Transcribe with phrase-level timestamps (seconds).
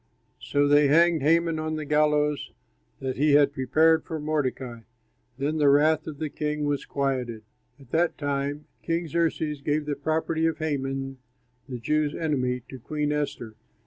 [0.39, 2.49] So they hanged Haman on the gallows
[3.01, 4.79] that he had prepared for Mordecai.
[5.37, 7.43] Then the wrath of the king was quieted.
[7.79, 11.19] At that time King Xerxes gave the property of Haman,
[11.69, 13.53] the Jews' enemy, to Queen Esther.